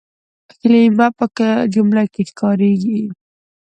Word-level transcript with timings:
کلیمه 0.59 1.07
په 1.17 1.25
جمله 1.73 2.01
کښي 2.13 2.33
کارېږي. 2.39 3.01